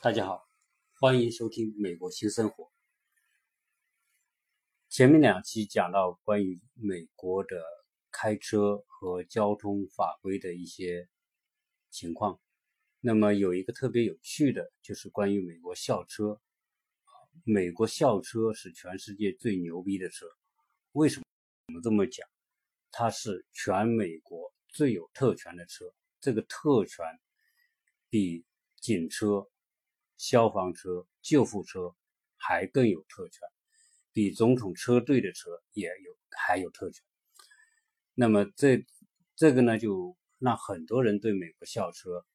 [0.00, 0.48] 大家好，
[1.00, 2.64] 欢迎收听《美国新生活》。
[4.88, 7.60] 前面两期讲到关于美国的
[8.12, 11.08] 开车和交通法规的一些
[11.90, 12.40] 情况，
[13.00, 16.40] 那么有一个特别有趣的，就是关于美国校车。
[17.42, 20.26] 美国校车是全世界最牛逼的车，
[20.92, 21.24] 为什么？
[21.70, 22.24] 我们这么讲，
[22.92, 27.04] 它是全美国最有特权的车，这个特权
[28.08, 28.44] 比
[28.76, 29.44] 警车。
[30.18, 31.94] 消防车、救护车
[32.36, 33.48] 还更有特权，
[34.12, 37.02] 比总统车队的车也有还有特权。
[38.14, 38.84] 那么这
[39.36, 42.26] 这个呢，就让很多人对美国校车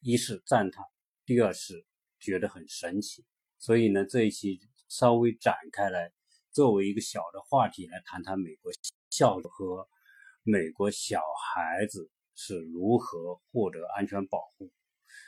[0.00, 0.84] 一是赞叹，
[1.24, 1.86] 第二是
[2.20, 3.24] 觉得很神奇。
[3.58, 6.12] 所以呢，这一期稍微展开来，
[6.52, 8.70] 作为一个小的话题来谈谈美国
[9.08, 9.88] 校和
[10.42, 14.70] 美国小孩子是如何获得安全保护。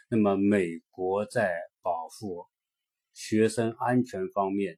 [0.08, 1.56] 那么，美国在
[1.86, 2.48] 保护
[3.14, 4.76] 学生安全方面，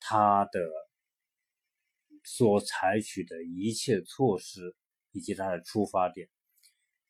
[0.00, 0.60] 他的
[2.24, 4.74] 所采取的一切措施
[5.12, 6.30] 以及他的出发点，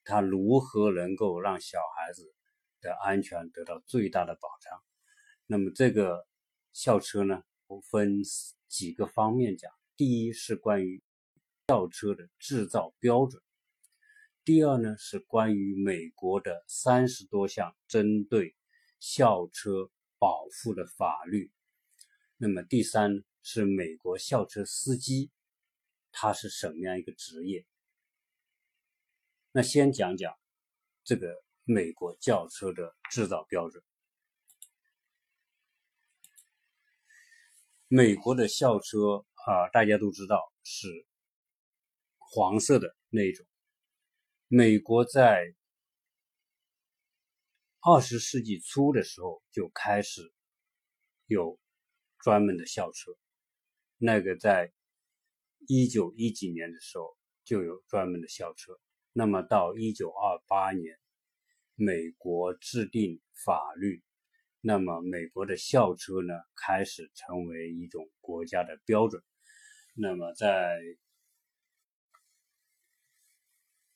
[0.02, 2.34] 他如何能够让小孩子
[2.80, 4.82] 的安全得到最大的保障？
[5.46, 6.26] 那么，这个
[6.72, 8.22] 校车呢，我分
[8.66, 9.70] 几个方面讲。
[9.96, 11.00] 第一是关于
[11.68, 13.40] 校车的制造标准。
[14.44, 18.56] 第二呢，是关于美国的三十多项针对
[19.08, 21.52] 校车保护的法律。
[22.38, 25.30] 那么第三是美国校车司机，
[26.10, 27.64] 他是什么样一个职业？
[29.52, 30.36] 那先讲讲
[31.04, 33.80] 这个美国轿车的制造标准。
[37.86, 41.06] 美国的校车啊，大家都知道是
[42.18, 43.46] 黄色的那一种。
[44.48, 45.54] 美国在
[47.88, 50.20] 二十世纪初的时候就开始
[51.26, 51.56] 有
[52.18, 53.12] 专门的校车，
[53.96, 54.72] 那个在
[55.68, 58.72] 一九一几年的时候就有专门的校车。
[59.12, 60.98] 那么到一九二八年，
[61.76, 64.02] 美国制定法律，
[64.60, 69.22] 那么美国的校车呢开始成为一种国家的标准。
[69.94, 70.76] 那么在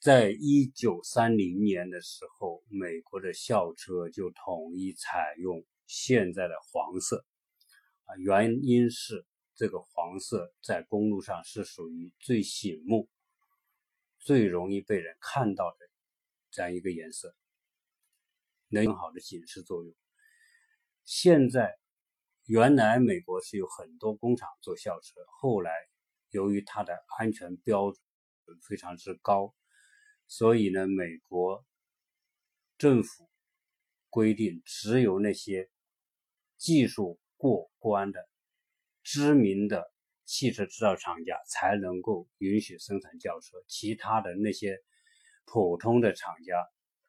[0.01, 7.27] 在一九三零年的时候，美国的校车就统一采用现在的黄色，
[8.07, 13.11] 啊，原因是这个黄色在公路上是属于最醒目、
[14.19, 15.77] 最容易被人看到的
[16.51, 17.37] 这样一个颜色，
[18.69, 19.95] 能更好的警示作用。
[21.05, 21.77] 现在，
[22.47, 25.71] 原来美国是有很多工厂做校车，后来
[26.31, 29.55] 由于它的安全标准非常之高。
[30.33, 31.67] 所以呢，美国
[32.79, 33.29] 政府
[34.09, 35.69] 规定，只有那些
[36.57, 38.29] 技术过关的
[39.03, 39.93] 知名的
[40.25, 44.81] 汽车制造厂家才能够允许生产轿车，其他的那些
[45.47, 46.55] 普通的厂家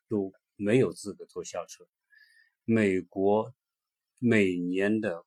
[0.10, 1.88] 都没有资格做校车。
[2.66, 3.54] 美国
[4.18, 5.24] 每年的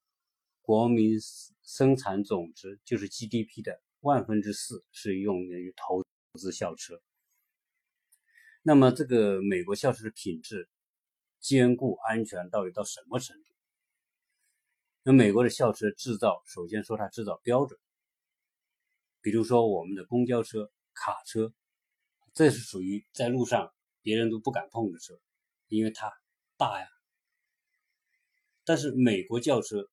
[0.63, 1.17] 国民
[1.63, 6.03] 生产总值，就是 GDP 的万分之四，是用于投
[6.37, 7.01] 资校车。
[8.67, 10.71] 那么，这个美国校车的品质、
[11.39, 13.53] 坚固、安全到底到什么程度？
[15.03, 17.79] 那美国的校车制造，首先说它制造标准，
[19.21, 21.53] 比如说我们的公交车、卡车，
[22.33, 23.71] 这是属于在路上
[24.01, 25.21] 别人都不敢碰的车，
[25.69, 26.11] 因为它
[26.57, 26.89] 大呀。
[28.65, 29.91] 但是美国轿车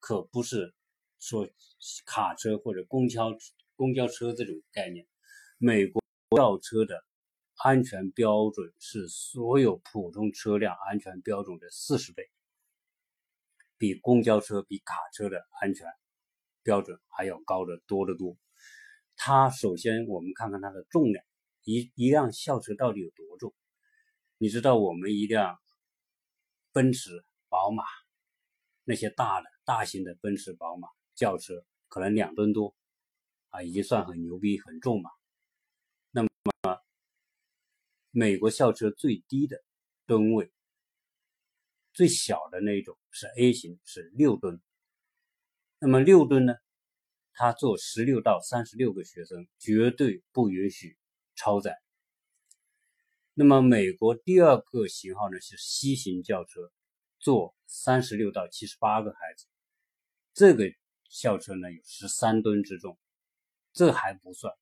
[0.00, 0.74] 可不是
[1.20, 1.48] 说
[2.04, 3.30] 卡车或者公交
[3.76, 5.06] 公交车这种概念，
[5.58, 6.02] 美国
[6.36, 7.04] 轿车的。
[7.62, 12.30] 安全标准是所有普通车辆安全标准的四十倍，
[13.76, 15.86] 比公交车、比卡车的安全
[16.62, 18.34] 标准还要高得多得多。
[19.14, 21.22] 它首先我们看看它的重量，
[21.64, 23.54] 一一辆校车到底有多重？
[24.38, 25.58] 你知道我们一辆
[26.72, 27.10] 奔驰、
[27.50, 27.84] 宝马
[28.84, 32.74] 那些大的、大型的奔驰、宝马轿车可能两吨多
[33.50, 35.10] 啊，已经算很牛逼、很重嘛。
[38.12, 39.62] 美国校车最低的
[40.04, 40.50] 吨位，
[41.92, 44.60] 最小的那种是 A 型，是六吨。
[45.78, 46.54] 那么六吨呢？
[47.32, 50.98] 它坐十六到三十六个学生，绝对不允许
[51.36, 51.80] 超载。
[53.32, 56.72] 那么美国第二个型号呢是 C 型轿车，
[57.20, 59.46] 坐三十六到七十八个孩子。
[60.34, 60.64] 这个
[61.08, 62.98] 校车呢有十三吨之重，
[63.72, 64.52] 这还不算。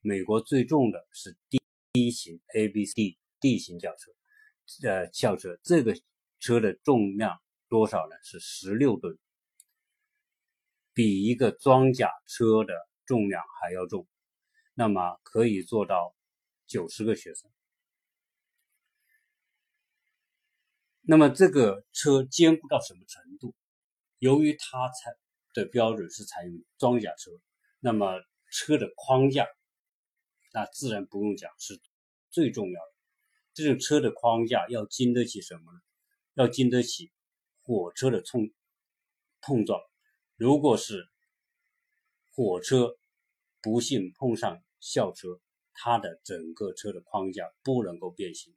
[0.00, 1.58] 美国最重的是 D。
[1.98, 6.00] D 型 A、B、C、D 型轿车，呃，轿车这个
[6.38, 8.14] 车的重量多少呢？
[8.22, 9.18] 是十六吨，
[10.92, 12.72] 比一个装甲车的
[13.04, 14.06] 重量还要重。
[14.74, 16.14] 那么可以做到
[16.68, 17.50] 九十个学生。
[21.00, 23.56] 那么这个车坚固到什么程度？
[24.18, 25.16] 由于它采
[25.52, 27.32] 的标准是采用装甲车，
[27.80, 28.20] 那么
[28.52, 29.48] 车的框架，
[30.52, 31.80] 那自然不用讲，是
[32.38, 32.92] 最重要的。
[33.52, 35.80] 这种车的框架要经得起什么呢？
[36.34, 37.10] 要经得起
[37.64, 38.52] 火车的冲
[39.40, 39.80] 碰撞。
[40.36, 41.08] 如果是
[42.30, 42.96] 火车
[43.60, 45.40] 不幸碰上校车，
[45.72, 48.54] 它的整个车的框架不能够变形。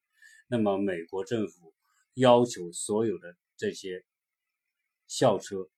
[0.48, 1.74] 那么美国政府。
[2.16, 4.04] 要求所有的这些
[5.08, 5.70] 校车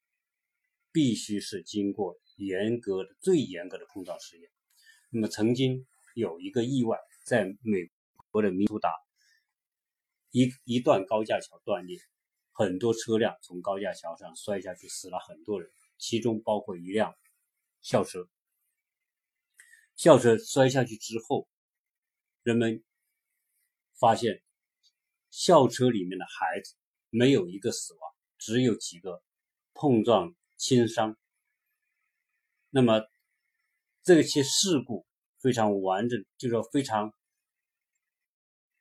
[0.91, 4.49] 必须是经过严格的、最严格的碰撞实验。
[5.11, 5.85] 那么曾经
[6.15, 7.89] 有一个意外，在美
[8.29, 8.93] 国的明图达，
[10.31, 11.97] 一一段高架桥断裂，
[12.51, 17.15] 很多车辆从高架桥上摔下去，死了很多人，其中包括一辆
[17.81, 18.29] 校车。
[19.95, 21.47] 校车摔下去之后，
[22.43, 22.83] 人们
[23.99, 24.41] 发现。
[25.35, 26.75] 校车里面的孩子
[27.09, 29.23] 没有一个死亡，只有几个
[29.73, 31.17] 碰撞轻伤。
[32.69, 33.01] 那么
[34.03, 35.07] 这些事故
[35.43, 37.13] 非常完整，就是说非常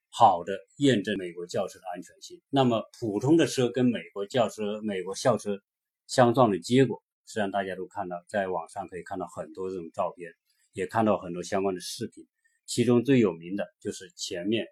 [0.09, 2.41] 好的验证美国轿车的安全性。
[2.49, 5.61] 那么普通的车跟美国轿车、美国校车
[6.07, 10.33] 相撞的结果，实际上大家都看到，在网上可以看到很多这种照片，
[10.73, 12.27] 也看到很多相关的视频。
[12.65, 14.67] 其中最有名的就是前面。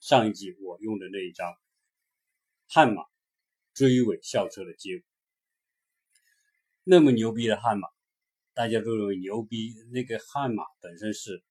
[0.00, 1.50] 上一集我用的那一张
[2.68, 3.04] 悍马
[3.72, 5.06] 追尾校车的结果，
[6.82, 7.88] 那么牛逼的悍马，
[8.54, 9.74] 大家都认为牛逼。
[9.92, 11.44] 那个悍马本身是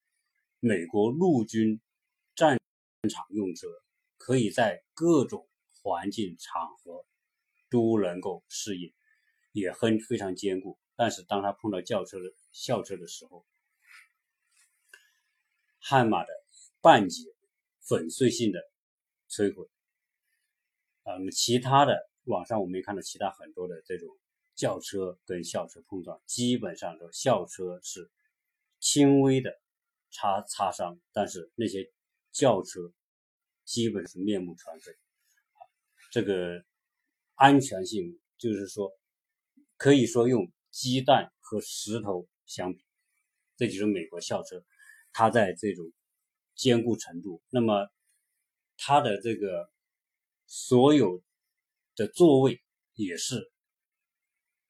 [0.60, 1.80] 美国陆军
[2.36, 2.58] 战
[3.10, 3.68] 场用车，
[4.18, 5.48] 可以在各种
[5.82, 7.06] 环境场合
[7.70, 8.92] 都能够适应，
[9.52, 10.80] 也很非常坚固。
[10.96, 13.46] 但是当他碰到轿车的校车的时候，
[15.80, 16.30] 悍马的
[16.82, 17.32] 半截。
[17.86, 18.60] 粉碎性的
[19.30, 19.68] 摧毁，
[21.04, 24.08] 嗯，其他的网上我们也看到其他很多的这种
[24.56, 28.10] 轿车跟校车碰撞，基本上都校车是
[28.80, 29.60] 轻微的
[30.12, 31.92] 擦擦伤，但是那些
[32.32, 32.94] 轿车
[33.66, 34.98] 基本是面目全非，
[36.12, 36.64] 这个
[37.36, 38.92] 安全性就是说
[39.78, 42.84] 可以说用鸡蛋和石头相比，
[43.58, 44.64] 这就是美国校车，
[45.12, 45.92] 它在这种。
[46.56, 47.90] 坚固程度，那么
[48.78, 49.72] 它的这个
[50.46, 51.24] 所有
[51.96, 52.62] 的座位
[52.94, 53.52] 也是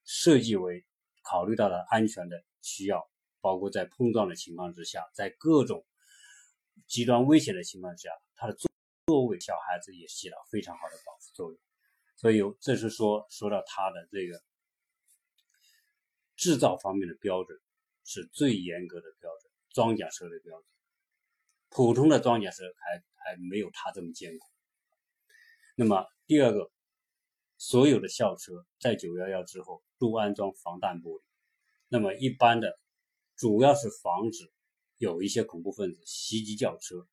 [0.05, 0.85] 设计为
[1.21, 3.09] 考虑到了安全的需要，
[3.41, 5.85] 包括在碰撞的情况之下，在各种
[6.87, 8.69] 极端危险的情况之下，它的座
[9.07, 11.59] 座位小孩子也起到非常好的保护作用。
[12.15, 14.41] 所以这是说说到它的这个
[16.35, 17.59] 制造方面的标准
[18.05, 20.65] 是最严格的标准，装甲车的标准。
[21.69, 24.45] 普通的装甲车还还没有它这么坚固。
[25.75, 26.71] 那么第二个，
[27.57, 31.21] 所有的校车在九幺幺之后都安装防弹玻璃。
[31.87, 32.77] 那么一般的，
[33.35, 34.51] 主要是防止
[34.97, 37.07] 有一些恐怖分子袭击轿车，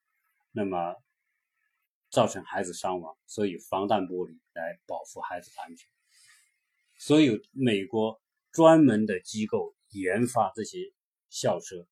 [0.50, 0.94] 那么
[2.10, 5.88] 造成孩子伤亡，所以防弹玻璃来保护孩子的安全。
[6.98, 10.92] 所以美国专门的机构研发这些
[11.28, 11.86] 校车，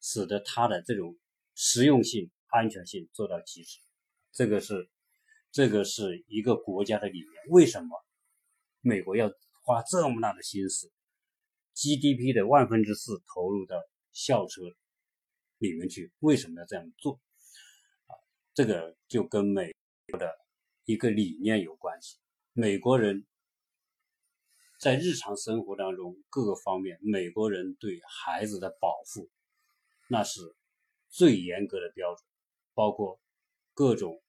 [0.00, 1.16] 使得它的这种。
[1.56, 3.78] 实用性、安全性做到极致，
[4.32, 4.90] 这个是
[5.52, 7.30] 这个是一个国家的理念。
[7.48, 7.90] 为什么
[8.80, 9.30] 美国要
[9.64, 10.92] 花这么大的心思
[11.74, 13.76] ，GDP 的万分之四投入到
[14.12, 14.62] 校车
[15.58, 16.12] 里面去？
[16.20, 17.14] 为什么要这样做？
[18.06, 18.14] 啊，
[18.54, 19.74] 这个就跟美
[20.08, 20.30] 国的
[20.84, 22.18] 一个理念有关系。
[22.52, 23.26] 美国人
[24.78, 29.28] 在日常生活当中各个方面，美国人对孩子的保护，
[30.08, 30.40] 那是。
[31.16, 32.26] 最严格的标准，
[32.74, 33.20] 包括
[33.72, 34.20] 各种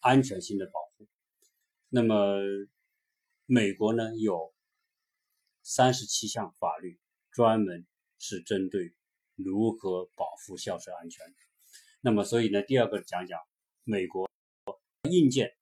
[0.00, 1.08] 安全性的保护。
[1.88, 2.36] 那么，
[3.52, 4.54] 美国呢有
[5.64, 7.00] 三十七项法律，
[7.32, 7.84] 专门
[8.16, 8.94] 是针对
[9.34, 11.26] 如何保护校车安全。
[12.00, 13.40] 那么，所以呢，第二个讲讲
[13.82, 14.30] 美国
[15.10, 15.52] 硬件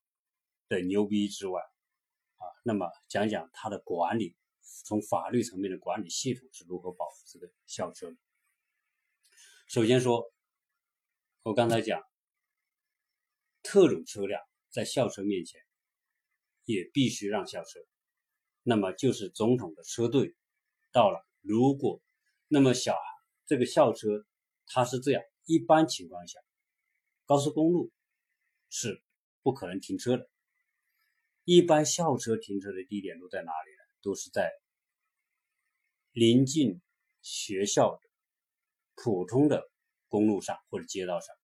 [0.69, 4.37] 的牛逼之外，啊，那么讲讲它的管理，
[4.85, 8.15] 从法律层面的管理系统是如何保护这个校车。
[9.67, 10.31] 首先说，
[11.43, 12.03] 我刚才讲，
[13.63, 15.63] 特种车辆在校车面前
[16.69, 17.81] 也必须让校车。
[18.63, 20.35] 那么就是总统的车队
[20.93, 22.03] 到了，如果
[22.47, 22.95] 那么小
[23.47, 24.27] 这个校车
[24.67, 26.39] 它是这样，一般情况下，
[27.25, 27.91] 高速公路
[28.69, 29.03] 是
[29.41, 30.29] 不可能停车的。
[31.45, 33.83] 一般校车停车的地点都在哪里呢？
[34.03, 34.53] 都是在
[36.13, 36.83] 临近
[37.23, 38.01] 学校的
[38.95, 39.71] 普通的
[40.09, 41.35] 公路上或者街道上。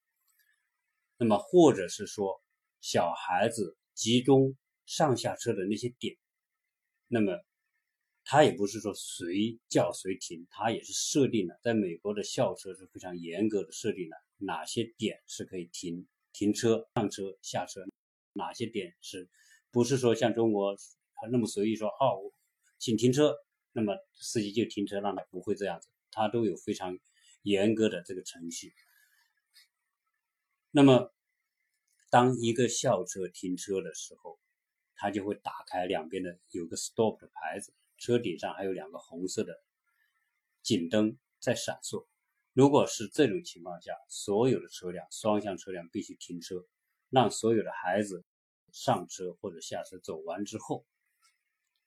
[1.17, 2.43] 那么，或者是说
[2.83, 4.55] 小孩子集中
[4.87, 6.17] 上下车的那些点，
[7.09, 7.45] 那么
[8.25, 11.59] 他也不是说随叫随停，他也是设定了。
[11.63, 17.85] 在美国的校车是非常严格的设定了哪些点是可以停停车、上车、下车，
[18.33, 19.29] 哪些点是
[19.71, 20.77] 不是说像中国
[21.31, 22.33] 那么随意说哦，
[22.79, 23.35] 请停车，
[23.73, 26.99] 那么司机就停车让他不会这样子，他都有非常
[27.43, 28.75] 严格的这个程序。
[30.71, 31.13] 那么，
[32.11, 34.39] 当一个校车停车的时候，
[34.97, 39.61] 它就会打开两边的有个 stop 的牌子，车顶上还有两个红色的
[40.63, 42.07] 警灯在闪烁。
[42.53, 46.65] 如果是这种情况下，所有的车辆双向车辆必须停车，
[47.11, 48.25] 让所有的孩子
[48.71, 50.87] 上车或者下车走完之后，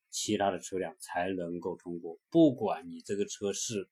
[0.09, 2.19] 其他的车辆才能够通过。
[2.29, 3.89] 不管你这个车是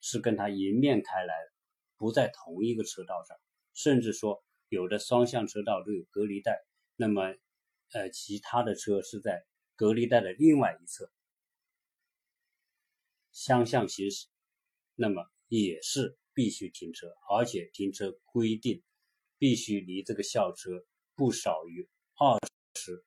[0.00, 1.52] 是跟他迎面开来的，
[1.98, 3.36] 不在同一个车道上。
[3.74, 6.64] 甚至说，有的双向车道都有隔离带，
[6.96, 7.34] 那么，
[7.94, 9.46] 呃，其他的车是在
[9.76, 11.12] 隔离带的另外一侧
[13.30, 14.26] 相向行驶，
[14.96, 18.82] 那么也是必须停车，而且停车规定
[19.38, 20.84] 必须离这个校车
[21.14, 22.36] 不少于二
[22.74, 23.04] 十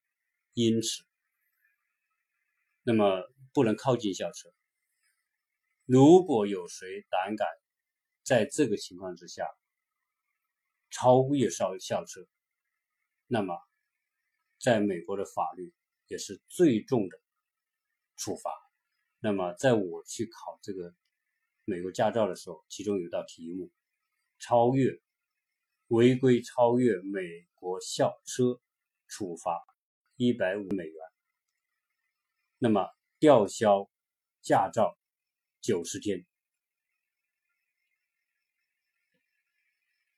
[0.54, 1.04] 英尺，
[2.84, 4.54] 那么不能靠近校车。
[5.84, 7.46] 如果有谁胆敢
[8.24, 9.46] 在这个情况之下，
[10.90, 12.26] 超越校校车，
[13.28, 13.58] 那么
[14.68, 15.74] 在美国的法律
[16.08, 17.18] 也是最重的
[18.18, 18.52] 处罚。
[19.20, 20.94] 那么在我去考这个
[21.64, 23.72] 美国驾照的时候，其中有道题目：
[24.40, 24.92] 超越
[25.88, 27.22] 违规超越美
[27.54, 28.60] 国校车，
[29.08, 29.58] 处罚
[30.18, 30.96] 一百五美元。
[32.58, 33.90] 那么吊销
[34.42, 34.98] 驾照
[35.62, 36.28] 九十天。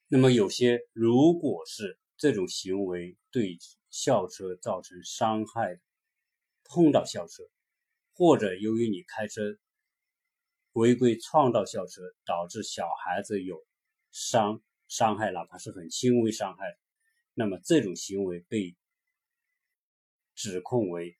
[0.08, 3.56] 那么有些，如果是这种行为对
[3.90, 5.80] 校车造成伤害，
[6.64, 7.44] 碰到校车，
[8.14, 9.58] 或者由于你开车
[10.74, 13.66] 违规撞到校车，导致小孩子有
[14.12, 16.78] 伤伤害，哪怕是很轻微伤害，
[17.34, 18.76] 那么这种行为被
[20.36, 21.18] 指控为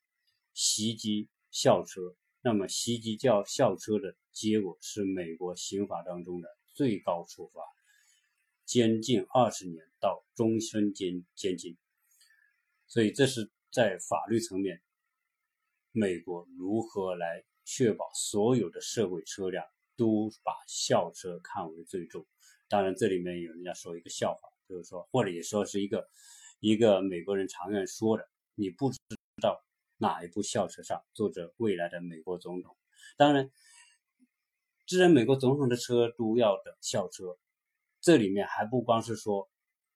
[0.54, 7.60] 袭击校车，那么袭击叫校车的结果是美国刑法当中的最高处罚。
[8.64, 11.76] 监禁二十年到终身监监禁，
[12.90, 14.82] 所以这是在法律层面，
[15.92, 19.64] 美国如何来确保所有的社会车辆
[19.96, 22.26] 都把校车看为最重？
[22.68, 26.10] 当然，这里面有人家说一个笑话，就是说，或者也说是一个
[26.58, 28.98] 一个美国人常愿说的：你不知
[29.40, 29.64] 道
[29.96, 32.76] 哪一部校车上坐着未来的美国总统。
[33.16, 33.50] 当然，
[34.84, 37.38] 既然美国总统的车都要等校车。
[38.02, 39.50] 这里面还不光是说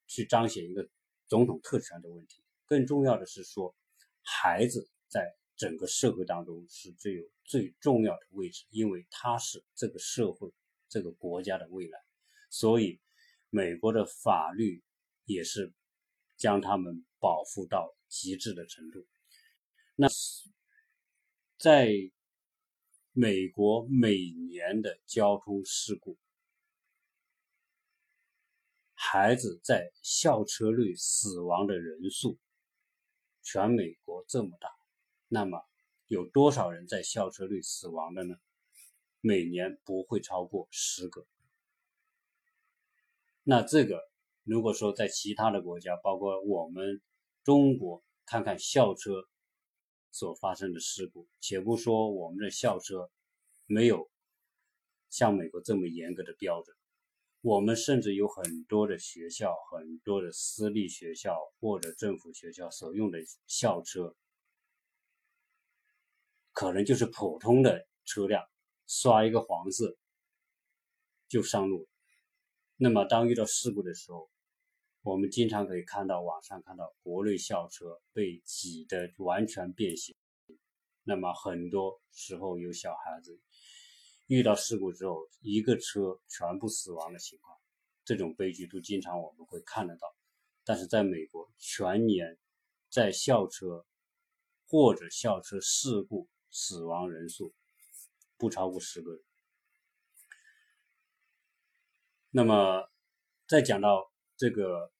[0.07, 0.87] 去彰显一个
[1.27, 3.75] 总统特权的问题，更重要的是说，
[4.23, 10.53] 孩子在整个社会当中是最有最重要的位置，因为他是这个社会、
[10.89, 11.99] 这个国家的未来，
[12.51, 13.01] 所以
[13.51, 14.83] 美国的法律
[15.25, 15.73] 也是
[16.37, 19.07] 将他们保护到极致的程度。
[19.95, 20.09] 那
[21.59, 21.91] 在
[23.13, 24.17] 美国每
[24.49, 26.19] 年的交通事故。
[28.97, 32.39] 孩子在校车内死亡的人数，
[33.45, 34.69] 全美国这么大，
[35.29, 35.63] 那么
[36.07, 38.35] 有多少人在校车内死亡的呢？
[39.21, 41.27] 每年不会超过十个。
[43.43, 44.03] 那这个
[44.43, 47.01] 如果说在其他的国家，包括我们
[47.43, 49.29] 中国，看看校车
[50.11, 53.11] 所发生的事故，且不说我们的校车
[53.67, 54.11] 没有
[55.11, 56.77] 像美国这么严格的标准。
[57.45, 64.17] 我们甚至有很多的学校，很多的私立学校或者政府学校所用的校车，
[66.53, 68.43] 可能就是普通的车辆，
[68.87, 69.95] 刷一个黄色
[71.29, 71.87] 就上路。
[72.77, 74.31] 那么当遇到事故的时候，
[75.03, 80.17] 我们经常可以看到网上看到国内校车被挤得完全变形。
[81.03, 83.39] 那么很多时候有小孩子。
[84.27, 87.59] 遇到事故之后，一个车全部死亡的情况，
[88.05, 90.15] 这种悲剧都经常我们会看得到。
[90.65, 92.39] 但是在美国，全年
[92.89, 93.87] 在校车
[94.67, 97.55] 或者校车事故死亡人数
[98.39, 99.23] 不超过十个人。
[102.31, 102.91] 那么，
[103.47, 104.91] 再讲到这个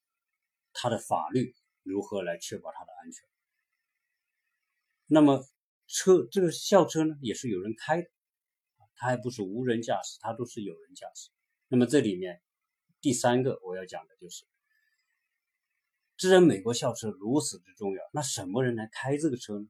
[0.71, 3.27] 它的法律，如何来确保它的安全。
[5.07, 5.45] 那么
[5.87, 8.09] 车这个校车呢，也是有人开的，
[8.95, 11.29] 它还不是无人驾驶，它都是有人驾驶。
[11.67, 12.41] 那么这里面
[13.01, 14.45] 第三个我要讲的就是，
[16.17, 19.67] 既然美国校车如此之重要，那什么人来开这个车呢？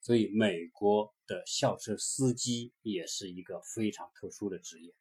[0.00, 4.92] 所以美国的校车司机也是一个非常特殊的职业。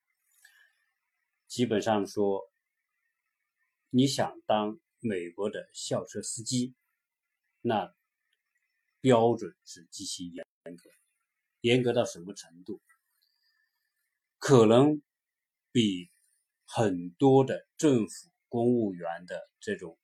[1.48, 2.52] 基本上说，
[3.90, 6.76] 你想当美国的校车司机，
[7.62, 7.96] 那
[9.00, 10.92] 标准是极其严格，
[11.62, 12.80] 严格到什么程度？
[14.42, 15.04] 可能
[15.72, 16.10] 比
[16.66, 20.00] 很多的政府公务员的这种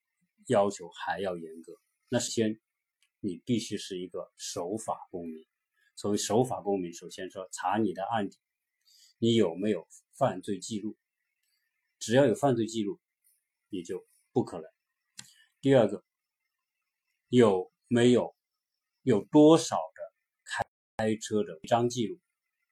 [0.45, 1.73] 要求还要严格。
[2.07, 2.59] 那首先，
[3.19, 5.43] 你必须是一个守法公民。
[5.95, 8.37] 所谓守法公民，首先说查你的案底，
[9.17, 10.95] 你有没有犯罪记录？
[11.97, 12.99] 只要有犯罪记录，
[13.69, 14.69] 你就不可能。
[15.61, 16.05] 第二个，
[17.29, 18.35] 有没有
[19.01, 20.13] 有多少的
[20.43, 20.63] 开
[20.97, 22.19] 开车的违章记录？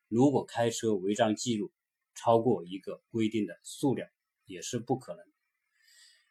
[0.08, 1.72] 如果开车违章记录
[2.14, 4.10] 超过一个规定的数量，
[4.46, 5.26] 也是不可能。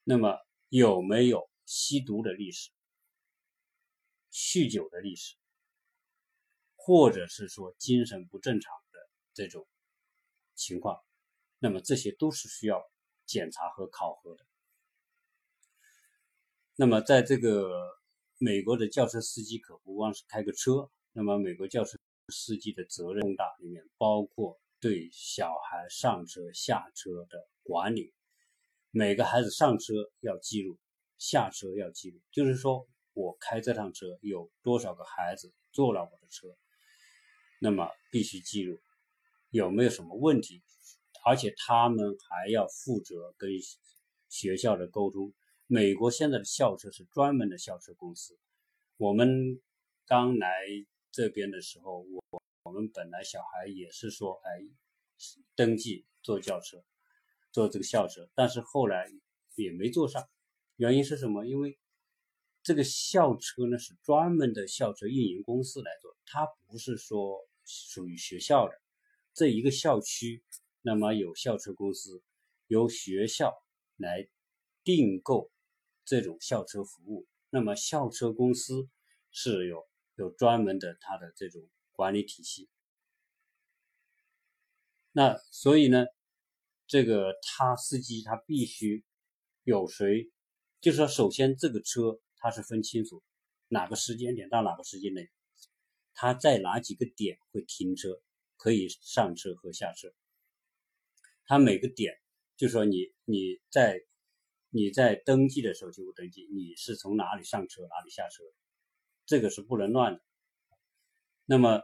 [0.05, 0.39] 那么
[0.69, 2.71] 有没有吸毒的历史、
[4.31, 5.37] 酗酒的历史，
[6.77, 8.99] 或者是说精神不正常的
[9.33, 9.67] 这种
[10.55, 11.03] 情况？
[11.59, 12.83] 那么这些都是需要
[13.25, 14.47] 检查和考核的。
[16.77, 17.71] 那么在这个
[18.39, 28.15] 美国的轿车司机可不光是开个车，那么美国轿车司机的责任大，里面包括对小孩上车下车的管理，
[28.91, 30.79] 每个孩子上车要记录，
[31.19, 36.49] 下车要记录，就是说我开这趟车有多少个孩子坐了我的车，
[37.61, 38.79] 那么必须记录，
[39.51, 40.63] 有没有什么问题？
[41.25, 43.51] 而且他们还要负责跟
[44.29, 45.33] 学校的沟通。
[45.67, 48.39] 美国现在的校车是专门的校车公司。
[48.99, 49.59] 我们
[50.07, 50.67] 刚来
[51.15, 54.67] 这边的时候，我我们本来小孩也是说，哎，
[55.55, 56.85] 登记坐轿车，
[57.53, 59.09] 坐这个校车，但是后来
[59.55, 60.29] 也没坐上。
[60.75, 61.47] 原因是什么？
[61.47, 61.79] 因为
[62.65, 68.75] 这个校车呢是专门的校车运营公司来做，它不是说属于学校的
[69.33, 70.43] 这一个校区。
[70.83, 72.25] 那么有校车公司，
[72.67, 73.55] 由学校
[73.99, 74.29] 来
[74.83, 75.49] 订购
[76.05, 77.29] 这种校车服务。
[77.51, 78.89] 那么校车公司
[79.31, 82.69] 是有有专门的它的这种管理体系。
[85.13, 86.07] 那所以呢，
[86.87, 89.05] 这个他司机他必须
[89.63, 90.31] 有谁，
[90.81, 93.23] 就是说首先这个车他是分清楚
[93.69, 95.31] 哪个时间点到哪个时间内，
[96.15, 98.21] 他在哪几个点会停车，
[98.57, 100.13] 可以上车和下车。
[101.47, 102.21] 他每个点，
[102.57, 104.01] 就说你你在
[104.71, 108.43] 你在登记的时候就会登记，你是从哪里上车哪里下车，
[109.27, 110.21] 这个是不能乱的。
[111.47, 111.83] 那么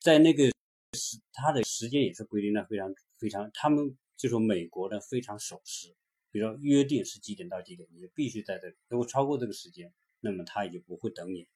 [0.00, 0.44] 在那个
[0.92, 5.94] 时，他的时间也是规定的非常非常，他们就说美国的非常守时，
[6.30, 11.46] 比如说约定是几点到几点，你就必须在这里，如果超过这个时间，那么他也就不会等你。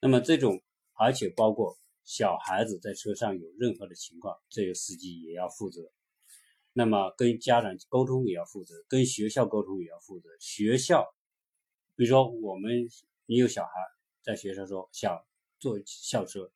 [0.00, 0.62] 那么这种，
[0.94, 5.92] 而且包括小孩子在车上有任何的情况，这个司机也要负责。
[6.72, 10.28] 那么跟家长沟通也要负责，跟学校沟通也要负责。
[10.40, 11.14] 学校，
[11.94, 12.88] 比如说我们
[13.32, 13.72] 你有小孩
[14.20, 15.26] 在学校说想
[15.58, 16.52] 坐校车，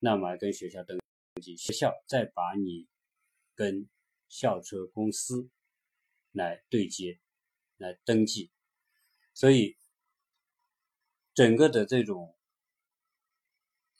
[0.00, 0.98] 那么跟学校登
[1.40, 2.88] 记，学校再把你
[3.54, 3.88] 跟
[4.28, 5.48] 校车公司
[6.32, 7.20] 来对接，
[7.76, 8.50] 来登记。
[9.32, 9.76] 所以
[11.34, 12.36] 整个的这种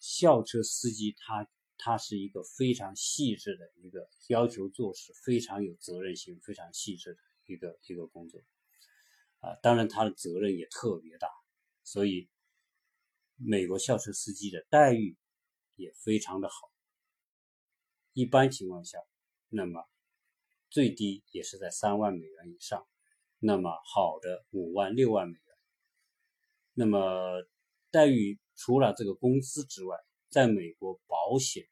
[0.01, 1.49] 校车司机他。
[1.81, 8.41] 他是一个非常细致的一个要求做事非常有责任心、非常细致的一个一个工作，
[9.39, 11.29] 啊，当然他的责任也特别大，
[11.91, 12.29] 所以
[13.37, 15.17] 美国校车司机的待遇
[15.75, 16.71] 也非常的好。
[18.13, 18.99] 一般情况下，
[19.49, 19.89] 那么
[20.69, 22.87] 最低也是在三万美元以上，
[23.39, 25.57] 那么好的五万、六万美元。
[26.75, 27.43] 那么
[27.91, 29.97] 待遇除了这个工资之外，
[30.29, 31.67] 在美国，保险，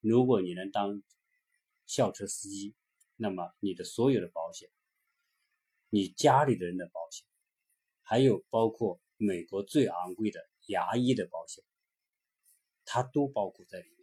[0.00, 1.02] 如果你能当
[1.86, 2.74] 校车司机，
[3.16, 4.68] 那么你的所有的保险，
[5.88, 7.26] 你家里的人的保险，
[8.02, 11.62] 还有包括美国最昂贵的牙医的保险，
[12.86, 13.98] 它都包括在里面。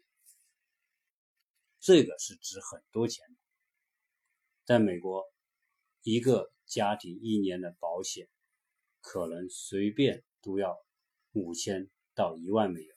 [1.79, 3.35] 这个是值很多钱的。
[4.63, 5.25] 在美国，
[6.03, 8.29] 一个家庭一年的保险，
[9.01, 10.77] 可能随便都要
[11.31, 12.95] 五千到一万美元。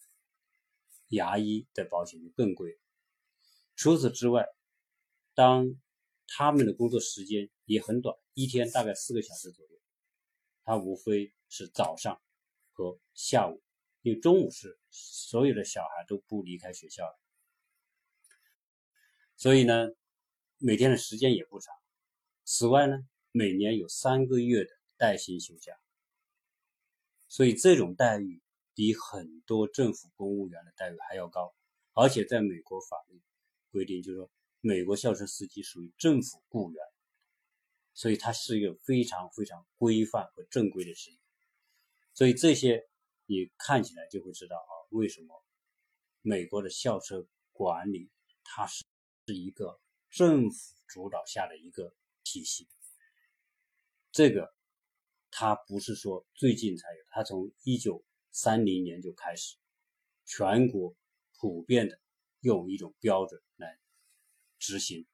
[1.09, 2.79] 牙医的保险就更贵。
[3.77, 4.45] 除此之外，
[5.33, 5.75] 当
[6.27, 9.81] 他们的工作时间也很短，一天大概四个小时左右，
[10.71, 12.23] 它无非是早上
[12.71, 13.61] 和下午，
[14.03, 17.19] 因为中午是所有的小孩都不离开学校的，
[19.37, 19.89] 所以呢，
[20.59, 21.75] 每天的时间也不长。
[22.45, 22.99] 此外呢，
[23.33, 25.77] 每年有三个月的带薪休假，
[27.27, 28.41] 所以这种待遇
[28.73, 31.53] 比很多政府公务员的待遇还要高。
[31.95, 33.21] 而且在美国法律
[33.73, 34.31] 规定，就是说，
[34.61, 36.81] 美国校车司机属于政府雇员，
[37.95, 41.19] 所以它是一个非常非常规范和正规的职业。
[42.15, 42.89] 所以这些
[43.27, 45.45] 你看起来就会知道啊，为什么
[46.23, 48.11] 美国的校车管理
[48.45, 48.85] 它是
[49.27, 52.69] 是一个政府主导下的一个体系。
[54.11, 54.53] 这个
[55.31, 59.57] 它不是说最近才有，它从一九三零年就开始，
[60.25, 60.97] 全国
[61.39, 62.01] 普遍的
[62.41, 63.79] 用一种标准来
[64.59, 65.07] 执行，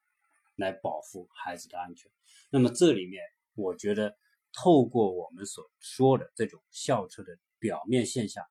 [0.56, 2.10] 来保护孩子的安全。
[2.50, 3.22] 那么这里面，
[3.54, 4.16] 我觉得。
[4.58, 8.42] 透过我们所说的这种校车的表面现象，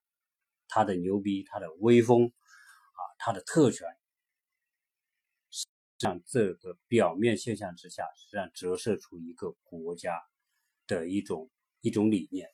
[0.68, 3.88] 它的牛逼、它的威风啊、它的特权，
[5.50, 10.22] 实际上这个表面现象之下，实际上折射出一个国家
[10.86, 11.50] 的一种
[11.82, 12.52] 一种理念，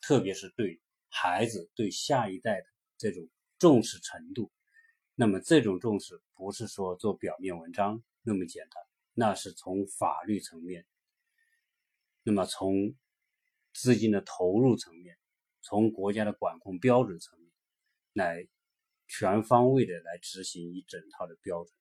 [0.00, 3.28] 特别是对孩子、对下一代的这种
[3.58, 4.52] 重视程度。
[5.16, 8.82] 那么这种重视不是说做表面文章那么简单，
[9.12, 10.86] 那是从法律层面。
[12.22, 12.96] 那么从
[13.74, 15.18] 资金的投入层面，
[15.60, 17.52] 从国家的管控标准层面，
[18.14, 18.48] 来
[19.06, 21.74] 全方位的来执行一整套的标准。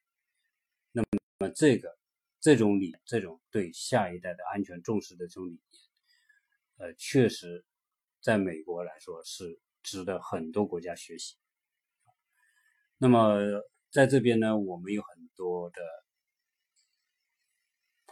[0.91, 1.08] 那么，
[1.39, 1.97] 那么这个
[2.41, 5.62] 这种理，这种对下一代的安全重视的这种理念，
[6.75, 7.63] 呃，确实
[8.19, 11.38] 在美国来说是值得很多国家学习。
[12.97, 13.39] 那么
[13.91, 15.82] 在这边呢，我们有很多的。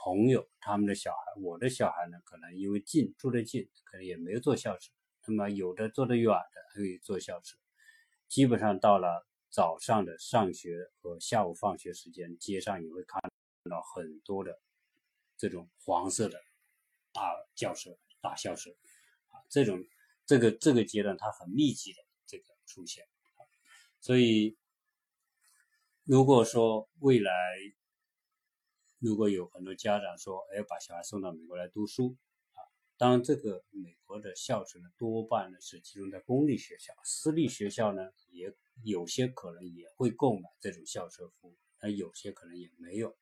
[0.04, 4.92] 朋友，他们的小孩，我的小孩呢，可能因为近住得近，可能也没有坐校车。
[5.28, 7.56] 那么有的坐得远的，可以坐校车。
[8.28, 13.22] 基本上到了早上的上学和下午放学时间，街上你会看
[13.70, 14.60] 到很多的
[15.38, 16.42] 这种黄色的
[17.14, 18.72] 大轿车、大校车
[19.28, 19.38] 啊。
[19.50, 19.84] 这种
[20.26, 23.06] 这个这个阶段，它很密集的这个出现。
[24.00, 24.58] 所以，
[26.06, 27.32] 如果说未来，
[29.02, 32.16] 如果有很多家长说，哎，把小孩送到美国来读书
[32.52, 32.62] 啊，
[32.98, 43.18] 当然这个美国的校车呢，多半呢是集中在公立学校，私立学校呢也有些可能也会购买这种校车服务，但有些可能也没有。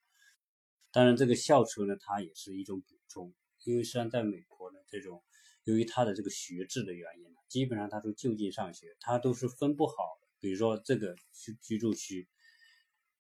[0.91, 5.23] 当然，这个校车呢，它也是一种补充，因为实际上在美国呢，这种
[5.63, 10.27] 由于它的这个学制的原因呢，基本上它都就近上学，它都是分不好的。
[10.41, 12.27] 比如说这个居居住区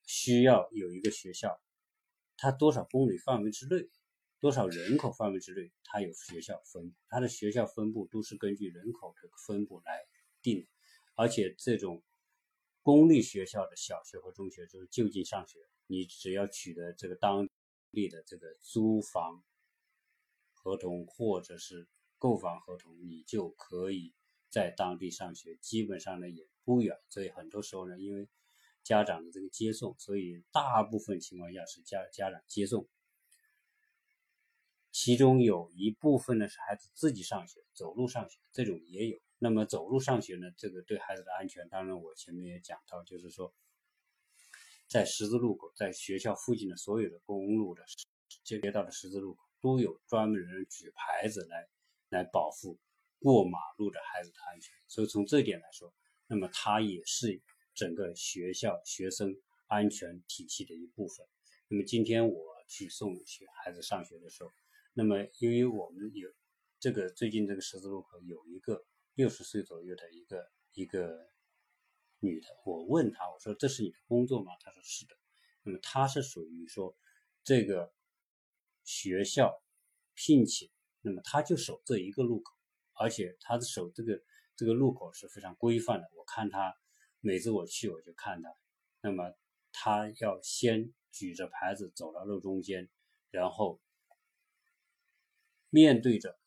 [0.03, 1.57] 需要有一个学校。
[2.41, 3.89] 它多少公里范围之内，
[4.39, 10.05] 多少人口范围之内，它有学校分，它的学校分布都是根据人口的分布来
[10.41, 10.67] 定的，
[11.15, 12.01] 而且这种
[12.81, 17.49] 公立学校的小学和中学就是就近上学，你只要取得这个当
[17.91, 19.43] 地的这个租房
[20.53, 24.13] 合同或者是购房合同，你就可以
[24.49, 28.29] 在当地上学，基本上呢也不远，所以很多时候呢，因为
[28.89, 32.87] 家长的这个接送，所以大部分情况下是家家长接送，
[34.91, 39.19] 其中有一部分呢是孩子自己上学，走路上学，这种也有。
[39.37, 43.53] 那么走路上学呢，这个对孩子的安全，当然我前面也讲到，就是说，
[44.87, 47.83] 在十字路口，在学校附近的所有的公路的
[48.43, 51.69] 街道的十字路口，都有专门人举牌子来
[52.09, 52.79] 来保护
[53.19, 54.73] 过马路的孩子的安全。
[54.87, 55.93] 所以从这点来说，
[56.25, 57.39] 那么它也是。
[57.79, 61.25] 整个学校学生安全体系的一部分。
[61.69, 64.51] 那么今天我去送学孩子上学的时候，
[64.93, 66.29] 那么因为我们有
[66.77, 71.29] 这个最近这个十字路口有一个六十岁左右的一个一个
[72.19, 74.51] 女的，我问她我说这是你的工作吗？
[74.59, 75.15] 她说是的。
[75.63, 76.97] 那么她是属于说
[77.45, 77.93] 这个
[78.83, 79.63] 学校
[80.15, 82.53] 聘请，那么她就守这一个路口，
[82.99, 84.21] 而且她的守这个
[84.57, 86.09] 这个路口是非常规范的。
[86.17, 86.75] 我看她。
[87.21, 88.49] 每次我去，我就看他，
[89.01, 89.33] 那么
[89.73, 92.87] 他要先举着牌子走到路中间，
[93.29, 93.81] 然后
[95.69, 96.39] 面对着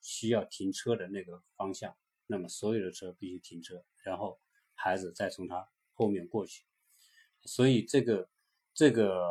[0.00, 4.40] 需要停车的那个方向，那么所有的车必须停车，然后
[4.74, 6.64] 孩子再从他后面过去。
[7.44, 8.28] 所以这个
[8.74, 9.24] 这个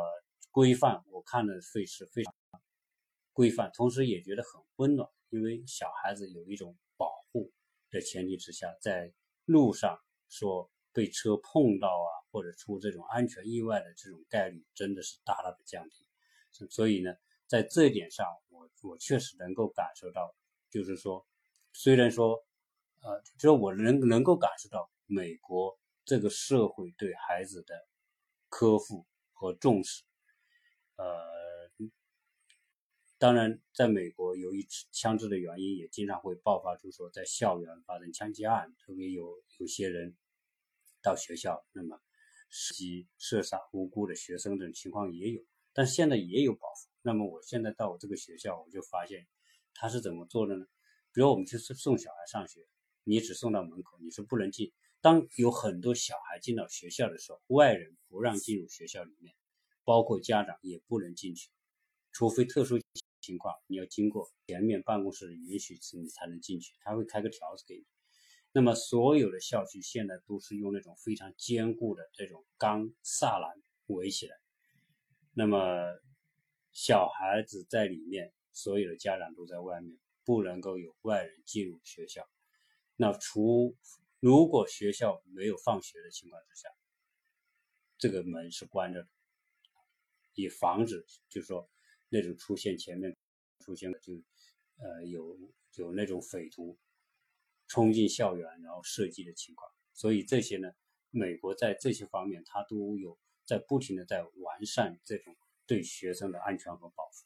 [0.50, 2.34] 规范，我看的会是非常
[3.34, 7.52] 规范，同时也觉得很温暖，因为小孩子有一种保护
[7.90, 9.12] 的前提之下，在
[9.44, 10.00] 路上。
[10.32, 15.96] 说被车碰到啊，或者出这种安全意外的这种概率，真的是大大的降低。
[16.70, 17.14] 所以呢，
[17.46, 20.34] 在这一点上，我我确实能够感受到
[20.70, 21.26] 就是说，
[21.72, 22.44] 虽然说，
[23.02, 27.74] 呃，就是我能能够感受到美国这个社会对孩子的
[28.48, 30.02] 呵护和重视，
[30.96, 31.06] 呃，
[33.22, 40.16] 当然，在美国由于枪支的原因，也经常会爆发出说在校园发生枪击案，特别有有些人
[41.00, 42.00] 到学校，那么
[42.50, 45.40] 袭击射杀无辜的学生等情况也有，
[45.72, 46.90] 但是现在也有保护。
[47.02, 49.28] 那么我现在到我这个学校，我就发现
[49.72, 50.66] 他是怎么做的呢？
[51.12, 52.66] 比如我们去送小孩上学，
[53.04, 54.72] 你只送到门口，你是不能进。
[55.00, 59.32] 当有很多小孩进到学校的时候，外人不让进入学校里面，
[59.84, 61.50] 包括家长也不能进去，
[62.10, 62.80] 除非特殊
[63.22, 66.74] 情况，你要经过前面办公室的允许，你才能进去。
[66.80, 67.86] 他会开个条子给你。
[68.52, 74.36] 那么所有的校区现在都是用那种非常坚固的这种钢栅栏围起来。
[75.32, 75.58] 那么
[76.72, 82.28] 小孩子在里面，所有的家长都在外面，不能够有外人进入学校。
[82.96, 83.74] 那除
[84.20, 86.68] 如果学校没有放学的情况之下，
[87.96, 89.08] 这个门是关着的，
[90.34, 91.70] 以防止就是说
[92.12, 93.16] 那种出现前面
[93.58, 94.12] 出现的就
[94.76, 95.36] 呃有
[95.74, 96.78] 有那种匪徒
[97.66, 99.68] 冲进校园然后射击的情况。
[99.92, 100.70] 所以这些呢，
[101.10, 105.34] 美国在这些方面它都有在不停的在完善这种。
[105.64, 107.24] 对学生的安全和保护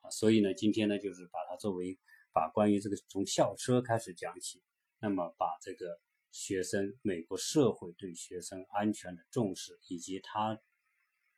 [0.00, 1.98] 啊，所以呢，今天呢，就是把它作为
[2.32, 4.62] 把关于这个从校车开始讲起，
[5.00, 6.00] 那么把这个
[6.32, 10.58] 学生美国社会对学生安全的重视，以及他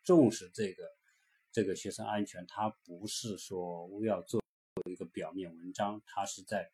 [0.05, 0.85] 重视这个
[1.57, 4.43] 这个学生安全，他不是说要做
[4.91, 6.71] 一个表面文章，他是在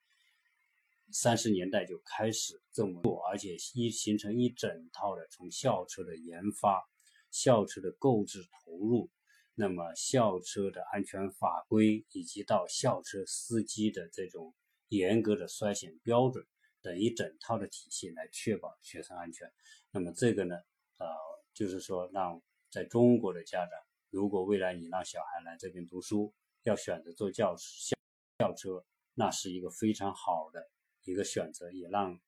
[1.12, 6.82] 三十年代就开始这么做，而且一形成一整套的从校车的研发、
[7.30, 9.08] 校车的购置投入。
[9.54, 14.52] 那么校车的安全法规，以及到校车司机的这种
[14.88, 16.44] 严格的筛选标准
[16.80, 19.48] 等一整套的体系来确保学生安全。
[19.92, 20.56] 那么这个呢，
[20.98, 21.06] 呃，
[21.54, 23.78] 就是说让在中国的家长，
[24.12, 27.96] 如果未来你让小孩来这边读书，要选择坐轿校
[28.38, 30.70] 校车，那是一个非常好的
[31.02, 32.20] 一个选择，也让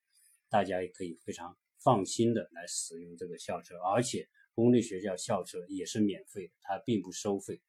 [0.49, 4.29] 大家也可以非常放心的来使用这个校车，而且。
[4.57, 7.61] 公立学校校车也是免费的，它并不收费。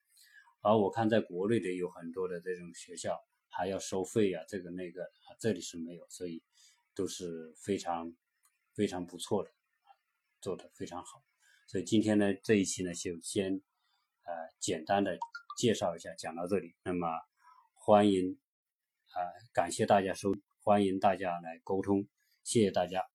[0.62, 6.44] 而我看在国内的有很多的这种学校还要收费呀，这个那个，这里是没有，所以
[6.94, 8.16] 都是非常
[8.76, 9.50] 非常不错的，
[10.40, 11.24] 做的非常好。
[11.66, 13.60] 所以今天呢，这一期呢就先
[14.26, 15.18] 呃简单的
[15.58, 16.76] 介绍一下，讲到这里。
[16.84, 17.08] 那么
[17.74, 18.38] 欢迎
[19.14, 19.18] 啊，
[19.54, 20.34] 感谢大家收，
[20.64, 22.08] 欢迎大家来沟通，
[22.44, 23.08] 谢谢大家。